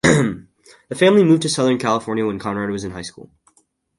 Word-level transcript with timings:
The 0.03 0.95
family 0.95 1.23
moved 1.23 1.43
to 1.43 1.49
Southern 1.49 1.77
California 1.77 2.25
when 2.25 2.39
Conrad 2.39 2.71
was 2.71 2.83
in 2.83 2.89
high 2.89 3.03
school. 3.03 3.29